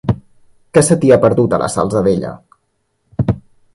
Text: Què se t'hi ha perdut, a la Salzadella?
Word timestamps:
Què 0.77 0.81
se 0.87 0.97
t'hi 1.03 1.11
ha 1.17 1.21
perdut, 1.27 1.53
a 1.53 1.59
la 1.65 1.69
Salzadella? 1.75 2.33